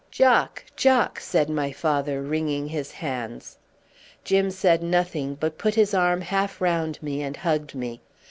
[0.09, 0.65] "Jock!
[0.75, 3.59] Jock!" said my father, wringing his hands.
[4.23, 8.01] Jim said nothing, but put his arm half round me and hugged me.